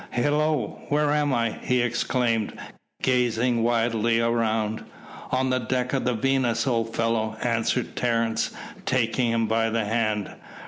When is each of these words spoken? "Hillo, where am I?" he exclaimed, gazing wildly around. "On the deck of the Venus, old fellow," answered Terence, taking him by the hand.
"Hillo, 0.09 0.79
where 0.89 1.11
am 1.11 1.31
I?" 1.31 1.51
he 1.61 1.83
exclaimed, 1.83 2.57
gazing 3.03 3.61
wildly 3.61 4.19
around. 4.19 4.83
"On 5.29 5.51
the 5.51 5.59
deck 5.59 5.93
of 5.93 6.05
the 6.05 6.15
Venus, 6.15 6.65
old 6.65 6.95
fellow," 6.95 7.37
answered 7.43 7.95
Terence, 7.95 8.49
taking 8.87 9.29
him 9.31 9.45
by 9.45 9.69
the 9.69 9.85
hand. 9.85 10.33